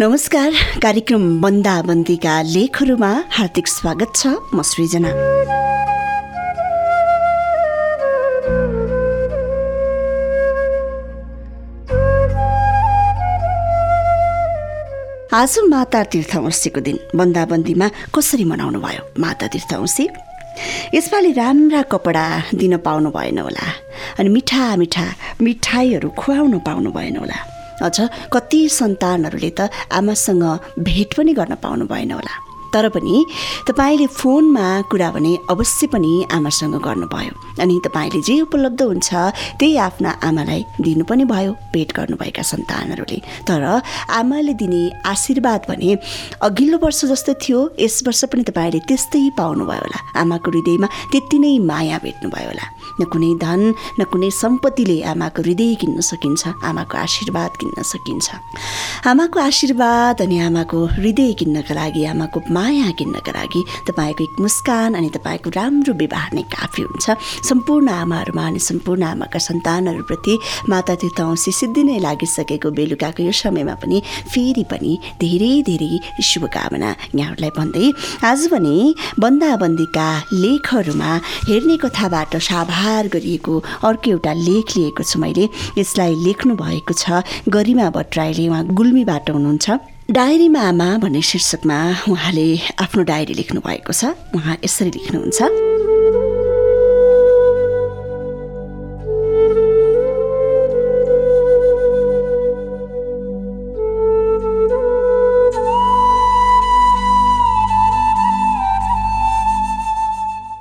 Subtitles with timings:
[0.00, 0.52] नमस्कार
[0.82, 5.10] कार्यक्रम बन्दाबन्दीका लेखहरूमा हार्दिक स्वागत छ म सृजना।
[15.34, 19.02] आज माता तीर्थवंशीको दिन बन्दाबन्दीमा कसरी मनाउनु भयो?
[19.18, 20.08] माता तीर्थवंशी
[20.94, 23.66] यसपालि राम्रा कपडा दिन पाउनु भएन होला
[24.18, 25.06] अनि मिठा मिठा
[25.42, 27.96] मिठाईहरू खुवाउन पाउनु भएन होला। अझ
[28.32, 30.44] कति सन्तानहरूले त आमासँग
[30.88, 33.24] भेट पनि गर्न पाउनु भएन होला। तर पनि
[33.68, 37.32] तपाईँले फोनमा कुरा भने अवश्य पनि आमासँग गर्नुभयो।
[37.62, 39.10] अनि तपाईँले जे उपलब्ध हुन्छ
[39.60, 43.18] त्यही आफ्ना आमालाई दिनु पनि भयो भेट गर्नुभएका सन्तानहरूले।
[43.48, 43.62] तर
[44.18, 45.96] आमाले दिने आशीर्वाद भने
[46.42, 51.58] अघिल्लो वर्ष जस्तो थियो यस वर्ष पनि तपाईँले त्यस्तै पाउनुभयो होला। आमाको हृदयमा त्यति नै
[51.70, 52.66] माया भेट्नुभयो होला।
[53.00, 53.60] न कुनै धन
[54.00, 58.26] न कुनै सम्पत्तिले आमाको हृदय किन्न सकिन्छ आमाको आशीर्वाद किन्न सकिन्छ।
[59.06, 65.10] आमाको आशीर्वाद अनि आमाको हृदय किन्नका लागि आमाको माया किन्नका लागि तपाईँको एक मुस्कान अनि
[65.16, 67.06] तपाईँको राम्रो व्यवहार नै काफी हुन्छ।
[67.48, 70.34] सम्पूर्ण आमाहरूमा अनि सम्पूर्ण आमाका सन्तानहरूप्रति
[70.68, 74.92] माता तीर्थवंशी सिद्धि नै लागिसकेको बेलुकाको यो समयमा पनि फेरि पनि
[75.22, 75.90] धेरै धेरै
[76.30, 77.86] शुभकामना यहाँहरूलाई भन्दै
[78.30, 78.76] आज भने
[79.22, 81.10] बन्दाबन्दीका लेखहरूमा
[81.48, 83.54] हेर्ने कथाबाट साभार गरिएको
[83.88, 85.48] अर्को एउटा लेख लिएको छु मैले।
[85.78, 91.78] यसलाई लेख्नु भएको छ गरिमा भट्टराईले उहाँ गुल्मीबाट हुनुहुन्छ। डायरीमा आमा भन्ने शीर्षकमा
[92.08, 92.48] उहाँले
[92.80, 95.38] आफ्नो डायरी लेख्नु भएको छ। उहाँ यसरी लेख्नुहुन्छ।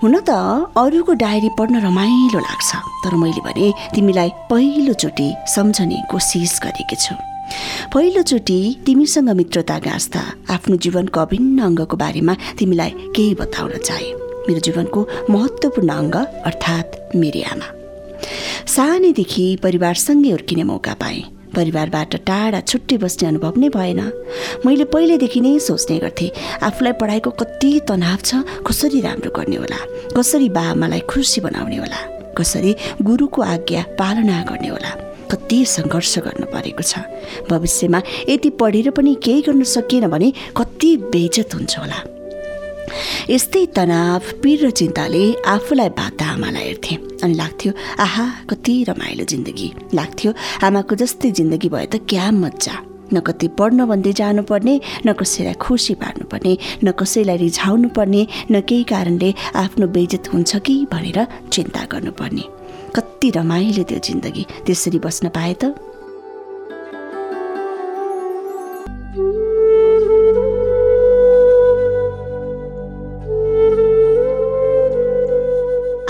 [0.04, 0.30] हुन त
[0.76, 2.70] अरूको डायरी पढ्न रमाइलो लाग्छ
[3.04, 7.16] तर मैले भने तिमीलाई पहिलोचोटि सम्झने कोसिस गरेकी छु।
[7.94, 10.22] पहिलोचोटि तिमीसँग मित्रता गाँच्दा
[10.56, 14.12] आफ्नो जीवनको अभिन्न अङ्गको बारेमा तिमीलाई केही बताउन चाहे।
[14.48, 15.00] मेरो जीवनको
[15.30, 16.16] महत्त्वपूर्ण अङ्ग
[16.50, 17.68] अर्थात् मेरी आमा।
[18.76, 21.24] सानैदेखि परिवारसँगै हुर्किने मौका पाएँ।
[21.56, 24.02] परिवारबाट टाढा छुट्टै बस्ने अनुभव नै भएन।
[24.66, 26.30] मैले पहिलेदेखि नै सोच्ने गर्थेँ
[26.68, 29.80] आफूलाई पढाइको कति तनाव छ कसरी राम्रो गर्ने होला
[30.18, 32.00] कसरी बाआमालाई खुसी बनाउने होला
[32.38, 34.92] कसरी गुरुको आज्ञा पालना गर्ने होला।
[35.32, 37.00] कति सङ्घर्ष गर्नु परेको छ।
[37.50, 42.00] भविष्यमा यति पढेर पनि केही गर्न सकिएन भने कति बेजत हुन्छ होला।
[43.30, 49.70] यस्तै तनाव पीर र चिन्ताले आफूलाई बाधा आमालाई हेर्थेँ अनि लाग्थ्यो आहा कति रमाइलो जिन्दगी।
[49.94, 50.34] लाग्थ्यो
[50.64, 52.76] आमाको जस्तै जिन्दगी भए त क्या मजा
[53.14, 58.84] न कति पढ्न भन्दै जानुपर्ने न कसैलाई खुसी पार्नुपर्ने न कसैलाई रिझाउनु पर्ने न केही
[58.84, 61.20] कारणले आफ्नो बेजत हुन्छ कि भनेर
[61.52, 62.44] चिन्ता गर्नुपर्ने।
[62.96, 65.97] कति रमाइलो त्यो जिन्दगी। त्यसरी बस्न पाए त?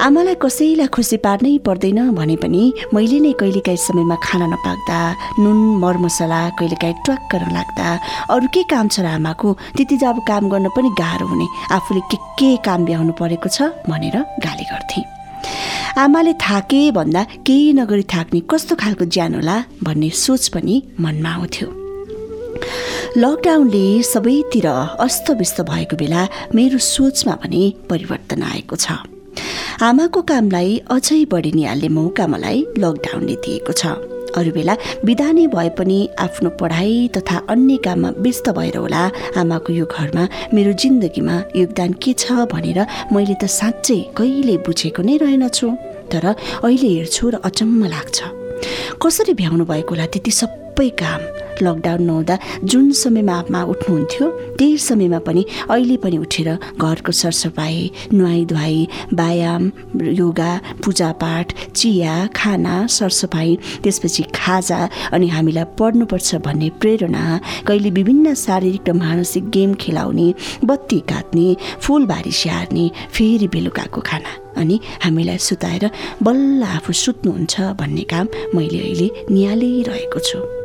[0.08, 2.62] आमालाई कसैलाई खुसी पार्नै पर्दैन भने पनि
[2.96, 5.00] मैले नै कहिलेकाहीँ समयमा खाना नपाक्दा
[5.44, 7.88] नुन मरमसला कहिलेकाहीँ ट्वाक्क नलाग्दा
[8.32, 9.48] अरू के काम छ र आमाको?
[9.76, 13.60] त्यति जब काम गर्न पनि गाह्रो हुने। आफूले के के काम भ्याउनु परेको छ
[13.92, 15.02] भनेर गाली गर्थे।
[16.00, 21.68] आमाले थाके भन्दा केही नगरी थाक्ने कस्तो खालको ज्यान होला भन्ने सोच पनि मनमा आउँथ्यो।
[23.20, 24.68] लकडाउनले सबैतिर
[25.04, 26.22] अस्तव्यस्त भएको बेला
[26.56, 29.17] मेरो सोचमा पनि परिवर्तन आएको छ।
[29.88, 33.84] आमाको कामलाई अझै बढी निहाल्ने मौका मलाई लकडाउनले दिएको छ।
[34.38, 34.74] अरू बेला
[35.08, 39.04] बिदा नै भए पनि आफ्नो पढाइ तथा अन्य काममा व्यस्त भएर होला।
[39.42, 42.80] आमाको यो घरमा मेरो जिन्दगीमा योगदान के छ भनेर
[43.14, 45.68] मैले त साँच्चै कहिले बुझेको नै रहेनछु।
[46.12, 46.26] तर
[46.68, 48.18] अहिले हेर्छु र अचम्म लाग्छ।
[49.02, 51.22] कसरी भ्याउनु भएको होला त्यति सबै काम?
[51.62, 52.38] लकडाउन नहुँदा
[52.72, 54.26] जुन समयमा आमा उठ्नुहुन्थ्यो
[54.58, 56.50] त्यही समयमा पनि अहिले पनि उठेर
[56.82, 57.76] घरको सरसफाइ
[58.14, 59.64] नुहाइ धुवाई व्यायाम
[60.22, 60.52] योगा
[60.84, 64.80] पूजापाठ चिया खाना सरसफाइ त्यसपछि खाजा
[65.14, 67.24] अनि हामीलाई पढ्नुपर्छ भन्ने प्रेरणा
[67.68, 70.28] कहिले विभिन्न शारीरिक र मानसिक गेम खेलाउने
[70.66, 71.48] बत्ती काट्ने
[71.84, 75.90] फुलबारी स्याहार्ने फेरि बेलुकाको खाना अनि हामीलाई सुताएर
[76.24, 80.57] बल्ल आफू सुत्नुहुन्छ भन्ने काम मैले अहिले निहालिरहेको छु।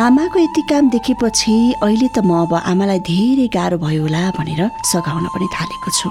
[0.00, 1.54] आमाको यति काम देखेपछि
[1.84, 6.08] अहिले त म अब आमालाई धेरै गाह्रो भयो होला भनेर सघाउन पनि थालेको छु।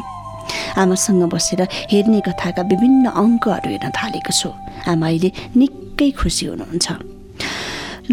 [0.77, 4.50] आमासँग बसेर हेर्ने कथाका विभिन्न अङ्कहरू हेर्न थालेको छु।
[4.94, 6.86] आमा अहिले निकै खुसी हुनुहुन्छ।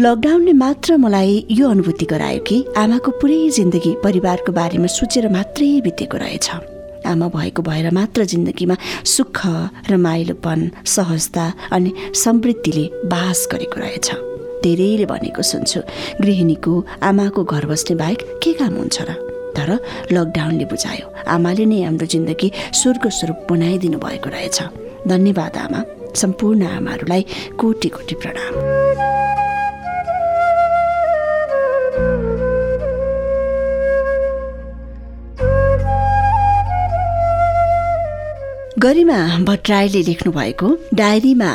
[0.01, 6.17] लकडाउनले मात्र मलाई यो अनुभूति गरायो कि आमाको पुरै जिन्दगी परिवारको बारेमा सोचेर मात्रै बितेको
[6.17, 6.47] रहेछ।
[7.05, 8.75] आमा भएको भएर मात्र जिन्दगीमा
[9.13, 9.45] सुख
[9.93, 10.59] रमाइलोपन
[10.95, 11.93] सहजता अनि
[12.23, 14.26] समृद्धिले बास गरेको रहेछ।
[14.67, 15.79] धेरैले भनेको सुन्छु।
[16.21, 16.73] गृहिणीको
[17.03, 19.09] आमाको घर बस्ने बाहेक के काम हुन्छ र?
[19.55, 19.69] तर
[20.11, 24.57] लकडाउनले बुझायो आमाले नै हाम्रो जिन्दगी स्वर्ग स्वरूप बनाइदिनु भएको रहेछ।
[25.07, 25.81] धन्यवाद आमा।
[26.15, 27.25] सम्पूर्ण आमाहरूलाई
[27.57, 29.26] कोटी कोटी प्रणाम।
[38.77, 41.51] गरिमा भट्टराईले लेख्नु भएको डायरीमा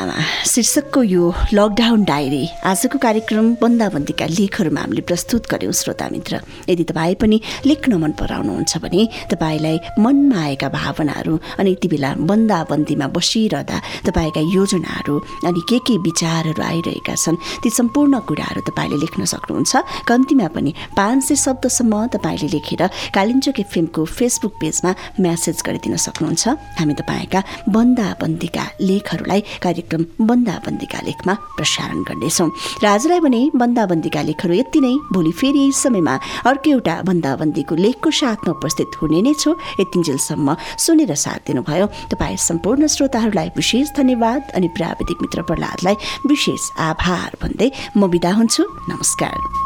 [0.53, 1.25] शीर्षकको यो
[1.55, 7.95] लकडाउन डायरी आजको कार्यक्रम बन्दाबन्दीका लेखहरूमा हामीले प्रस्तुत गऱ्यौँ श्रोता मित्र। यदि तपाईँ पनि लेख्न
[8.03, 13.79] मन पराउनुहुन्छ भने तपाईँलाई मनमा आएका भावनाहरू अनि यति बेला बन्दाबन्दीमा बसिरहँदा
[14.11, 15.15] तपाईँका योजनाहरू
[15.47, 19.73] अनि के के विचारहरू आइरहेका छन् ती सम्पूर्ण कुराहरू तपाईँले लेख्न सक्नुहुन्छ।
[20.11, 22.83] कम्तीमा पनि पाँच सय शब्दसम्म तपाईँले लेखेर
[23.15, 24.91] कालिम्चोक एफएमको फेसबुक पेजमा
[25.23, 26.45] म्यासेज गरिदिन सक्नुहुन्छ।
[26.83, 32.49] हामी तपाईँ तपाईँका बन्दाबन्दीका लेखहरूलाई कार्यक्रम बन्दाबन्दीका लेखमा प्रसारण गर्नेछौँ।
[32.83, 36.15] र आजलाई भने बन्दाबन्दीका लेखहरू यति नै। भोलि फेरि यही समयमा
[36.49, 39.51] अर्को एउटा बन्दाबन्दीको लेखको साथमा उपस्थित हुने नै छु।
[39.81, 40.49] यतिन्जेलसम्म
[40.79, 47.69] सुनेर साथ दिनुभयो। तपाईँ सम्पूर्ण श्रोताहरूलाई विशेष धन्यवाद अनि प्राविधिक मित्र प्रहलादलाई विशेष आभार भन्दै
[47.97, 49.62] म बिदा हुन्छु। नमस्कार।